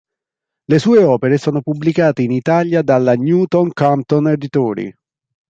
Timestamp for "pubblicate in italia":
1.61-2.81